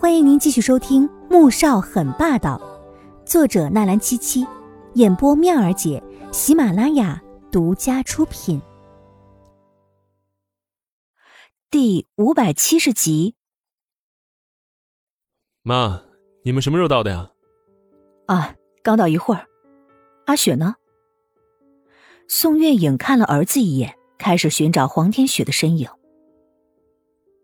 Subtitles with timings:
[0.00, 2.56] 欢迎您继续收听《穆少很霸道》，
[3.28, 4.46] 作者纳兰七七，
[4.94, 6.00] 演播妙儿姐，
[6.30, 8.62] 喜马拉雅独家出品。
[11.68, 13.34] 第五百七十集。
[15.62, 16.00] 妈，
[16.44, 17.32] 你们什么时候到的呀？
[18.26, 18.54] 啊，
[18.84, 19.44] 刚到一会儿。
[20.26, 20.76] 阿雪呢？
[22.28, 25.90] 宋月影看了儿子一眼，开始寻找黄天雪的身影。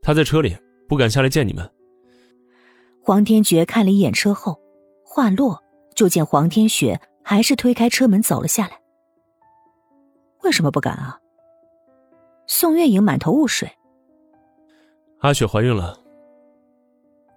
[0.00, 0.56] 他在车里，
[0.88, 1.68] 不敢下来见你们。
[3.06, 4.58] 黄天觉看了一眼车后，
[5.04, 5.62] 话落，
[5.94, 8.80] 就见黄天雪还是推开车门走了下来。
[10.42, 11.20] 为什么不敢啊？
[12.46, 13.70] 宋月影满头雾水。
[15.18, 16.00] 阿雪怀孕了。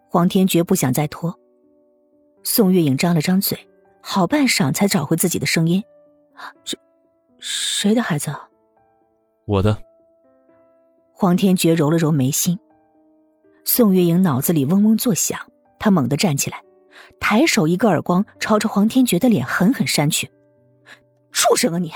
[0.08, 1.38] 黄天觉不想再拖。
[2.44, 3.68] 宋月影张了张嘴，
[4.00, 5.84] 好半晌才找回自己的声音
[6.64, 6.78] ：“这？
[7.40, 8.34] 谁的孩子
[9.44, 9.78] ？”“我的。”
[11.12, 12.58] 黄天觉揉了揉眉心。
[13.66, 15.38] 宋月影脑子里嗡嗡作响。
[15.80, 16.62] 他猛地站起来，
[17.20, 20.30] 抬手一个耳光，朝着黄天觉的脸狠狠扇去。
[21.32, 21.92] 畜生啊你！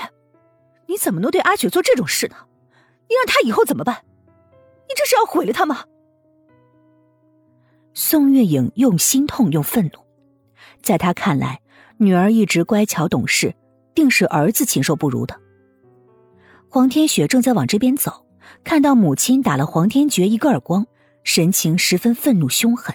[0.86, 2.36] 你怎么能对阿雪做这种事呢？
[3.08, 4.04] 你让他以后怎么办？
[4.88, 5.84] 你这是要毁了他吗？
[7.94, 9.98] 宋月影用心痛又愤怒，
[10.82, 11.60] 在他看来，
[11.98, 13.54] 女儿一直乖巧懂事，
[13.94, 15.38] 定是儿子禽兽不如的。
[16.68, 18.26] 黄天雪正在往这边走，
[18.64, 20.86] 看到母亲打了黄天觉一个耳光，
[21.22, 22.94] 神情十分愤怒凶狠。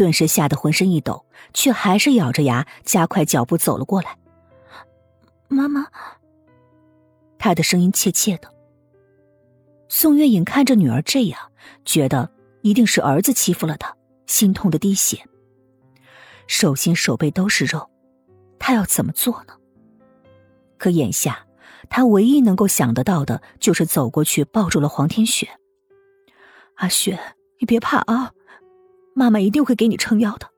[0.00, 4.16] 顿时吓得浑身一抖，却还是咬着牙加快脚步走了过来。
[5.46, 5.86] 妈妈，
[7.36, 8.50] 他的声音怯怯的。
[9.90, 11.52] 宋月影看着女儿这样，
[11.84, 13.94] 觉得一定是儿子欺负了她，
[14.26, 15.22] 心痛的滴血，
[16.46, 17.90] 手心手背都是肉，
[18.58, 19.52] 她要怎么做呢？
[20.78, 21.46] 可眼下，
[21.90, 25.46] 她唯一能够想得到的就是走过去抱住了黄天雪。
[26.76, 27.20] 阿雪，
[27.58, 28.32] 你别怕啊。
[29.20, 30.50] 妈妈一定会给你撑腰的。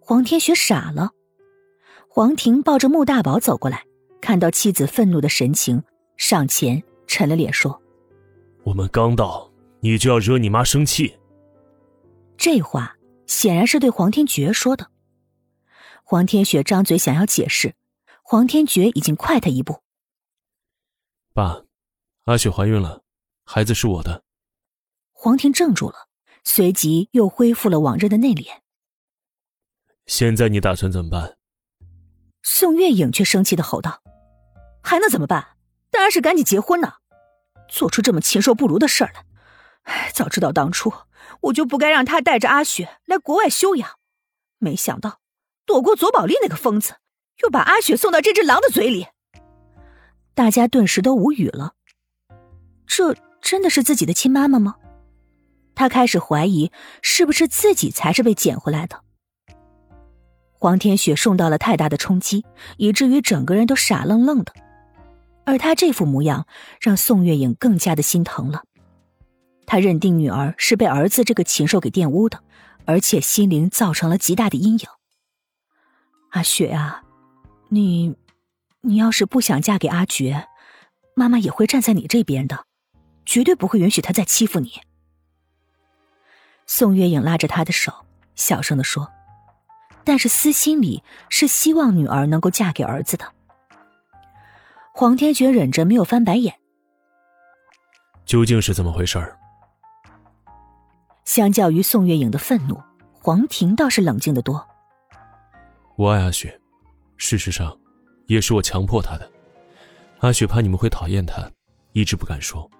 [0.00, 1.12] 黄天雪傻了，
[2.08, 3.86] 黄婷抱着穆大宝走过来，
[4.20, 5.84] 看到妻子愤怒的神情，
[6.16, 7.80] 上前沉了脸说
[8.66, 9.48] ：“我们刚到，
[9.78, 11.16] 你就要惹你妈生气？”
[12.36, 12.96] 这话
[13.28, 14.90] 显然是对黄天觉说的。
[16.02, 17.76] 黄天雪张嘴想要解释，
[18.24, 19.82] 黄天觉已经快他一步
[21.32, 21.62] ：“爸，
[22.24, 23.04] 阿雪怀孕了，
[23.44, 24.24] 孩子是我的。”
[25.14, 26.08] 黄婷怔住了。
[26.44, 28.58] 随即又恢复了往日的内敛。
[30.06, 31.36] 现在你打算怎么办？
[32.42, 34.02] 宋月影却生气的吼道
[34.82, 35.56] ：“还能怎么办？
[35.90, 36.94] 当然是赶紧结婚呢！
[37.68, 39.24] 做出这么禽兽不如的事儿来！
[39.82, 40.92] 唉，早知道当初
[41.42, 43.98] 我就不该让他带着阿雪来国外休养，
[44.58, 45.20] 没想到
[45.64, 46.96] 躲过左宝丽那个疯子，
[47.42, 49.06] 又把阿雪送到这只狼的嘴里。”
[50.34, 51.74] 大家顿时都无语了。
[52.86, 54.76] 这真的是自己的亲妈妈吗？
[55.74, 59.00] 他开始怀疑，是不是自己才是被捡回来的？
[60.52, 62.44] 黄天雪受到了太大的冲击，
[62.76, 64.52] 以至于整个人都傻愣愣的，
[65.44, 66.46] 而他这副模样
[66.80, 68.62] 让宋月影更加的心疼了。
[69.66, 72.42] 他认定女儿是被儿子这个禽兽给玷污的，
[72.84, 74.86] 而且心灵造成了极大的阴影。
[76.30, 77.02] 阿雪啊，
[77.70, 78.14] 你，
[78.82, 80.44] 你要是不想嫁给阿珏，
[81.16, 82.66] 妈妈也会站在你这边的，
[83.26, 84.72] 绝对不会允许他再欺负你。
[86.66, 87.92] 宋月影拉着他的手，
[88.34, 89.10] 小声的说
[90.04, 93.32] ：“但是私心里是希望女儿能够嫁给儿子的。”
[94.94, 96.54] 黄天觉忍着没有翻白眼。
[98.24, 99.38] 究竟是怎么回事儿？
[101.24, 102.80] 相较于宋月影的愤怒，
[103.12, 104.66] 黄婷倒是冷静的多。
[105.96, 106.60] 我爱阿雪，
[107.16, 107.76] 事实上，
[108.26, 109.30] 也是我强迫她的。
[110.20, 111.50] 阿雪怕你们会讨厌她，
[111.92, 112.70] 一直不敢说。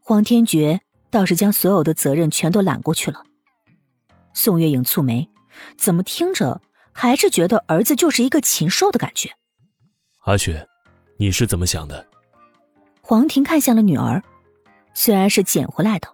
[0.00, 0.80] 黄天觉。
[1.10, 3.24] 倒是将所有的责任全都揽过去了。
[4.32, 5.28] 宋月影蹙眉，
[5.76, 6.60] 怎么听着
[6.92, 9.30] 还是觉得儿子就是一个禽兽的感觉？
[10.20, 10.66] 阿雪，
[11.18, 12.06] 你是怎么想的？
[13.00, 14.22] 黄婷看向了女儿，
[14.94, 16.08] 虽然是捡回来的，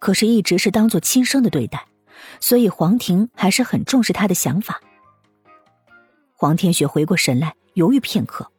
[0.00, 1.86] 可是一直是当做亲生的对待，
[2.40, 4.80] 所以黄婷还是很重视她的想法。
[6.34, 8.50] 黄天雪回过神来，犹豫片刻，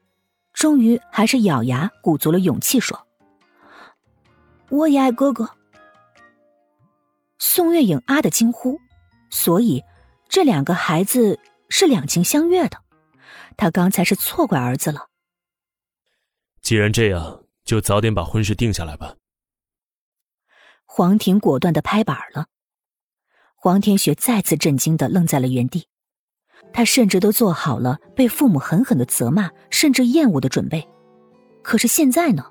[0.54, 3.07] 终于还是咬牙鼓足了勇气说
[4.69, 5.50] ：“我也爱哥哥。”
[7.43, 8.79] 宋月影啊的惊呼，
[9.31, 9.83] 所以
[10.29, 11.39] 这两个孩子
[11.69, 12.77] 是两情相悦的。
[13.57, 15.07] 他刚才是错怪儿子了。
[16.61, 19.15] 既然这样，就早点把婚事定下来吧。
[20.85, 22.45] 黄婷果断的拍板了。
[23.55, 25.88] 黄天雪再次震惊的愣在了原地，
[26.71, 30.88] 他甚至都做好了被父母狠狠的责骂甚至厌恶的准备，
[31.63, 32.45] 可是现在呢，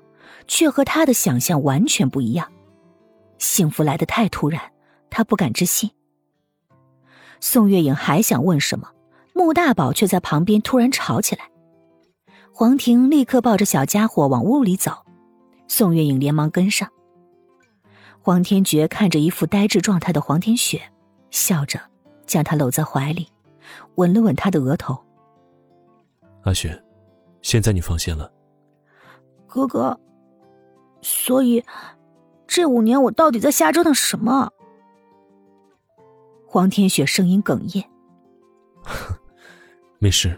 [0.49, 2.51] 却和他的想象完全不一样。
[3.37, 4.61] 幸福来的太突然。
[5.11, 5.91] 他不敢置信。
[7.39, 8.89] 宋月影还想问什么，
[9.33, 11.51] 穆大宝却在旁边突然吵起来。
[12.53, 15.05] 黄婷立刻抱着小家伙往屋里走，
[15.67, 16.89] 宋月影连忙跟上。
[18.19, 20.81] 黄天觉看着一副呆滞状态的黄天雪，
[21.31, 21.79] 笑着
[22.27, 23.27] 将她搂在怀里，
[23.95, 24.97] 吻了吻她的额头。
[26.43, 26.79] 阿雪，
[27.41, 28.31] 现在你放心了。
[29.47, 29.99] 哥哥，
[31.01, 31.63] 所以
[32.45, 34.51] 这五年我到底在瞎折腾什么？
[36.53, 37.89] 黄天雪声音哽咽。
[39.99, 40.37] 没事，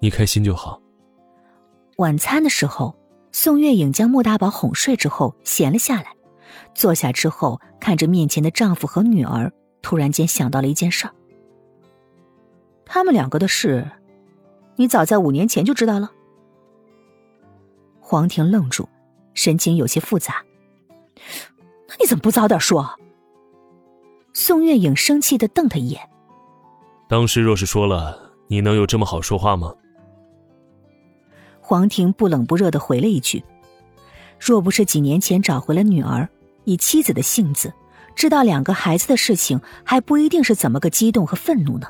[0.00, 0.80] 你开心就好。
[1.98, 2.96] 晚餐的时候，
[3.30, 6.16] 宋月影将穆大宝哄睡之后，闲了下来，
[6.74, 9.52] 坐下之后，看着面前的丈夫和女儿，
[9.82, 11.12] 突然间想到了一件事儿。
[12.86, 13.86] 他们两个的事，
[14.76, 16.10] 你早在五年前就知道了。
[18.00, 18.88] 黄婷愣住，
[19.34, 20.42] 神情有些复杂。
[21.86, 22.98] 那你怎么不早点说？
[24.32, 26.00] 宋月影生气的瞪他一眼。
[27.08, 29.74] 当时若是说了，你能有这么好说话吗？
[31.60, 33.44] 黄婷不冷不热的回了一句
[34.40, 36.28] ：“若不是几年前找回了女儿，
[36.64, 37.72] 以妻子的性子，
[38.14, 41.88] 知道两个孩子的事情，还不一定是怎么个激动和愤怒呢。”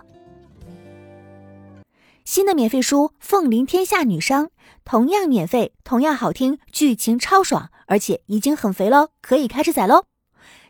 [2.24, 4.46] 新的免费书《凤临天下女商》，
[4.84, 10.04] 同样免费，同样好听，剧情超爽，而且已经很肥喽，可以开始宰喽！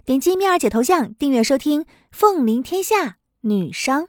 [0.05, 4.05] 点击蜜儿姐头像订阅收听《凤临天下女商》。